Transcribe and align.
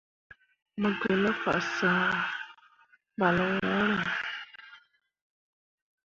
Mo 0.79 0.89
gi 0.99 1.13
ne 1.21 1.31
fasah 1.41 2.13
ɓal 3.17 3.37
ŋwǝǝre. 3.51 4.11